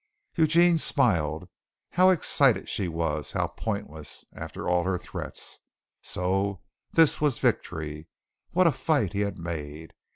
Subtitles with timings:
[0.35, 1.47] Eugene smiled.
[1.91, 3.33] How excited she was!
[3.33, 5.59] How pointless, after all her threats!
[6.01, 8.07] So this was victory.
[8.49, 9.93] What a fight he had made!